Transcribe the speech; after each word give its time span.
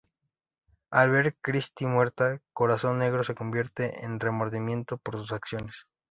Al 0.89 1.11
ver 1.11 1.27
a 1.27 1.31
Kristy 1.43 1.85
muerta, 1.85 2.41
Corazón 2.53 2.97
Negro 2.97 3.23
se 3.23 3.35
convierte 3.35 4.03
en 4.03 4.19
remordimiento 4.19 4.97
por 4.97 5.15
sus 5.19 5.31
acciones. 5.31 5.75